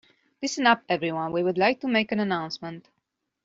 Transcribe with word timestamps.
Listen 0.41 0.65
up 0.65 0.81
everyone, 0.89 1.31
we 1.31 1.43
would 1.43 1.59
like 1.59 1.79
to 1.81 1.87
make 1.87 2.11
an 2.11 2.19
announcement. 2.19 2.89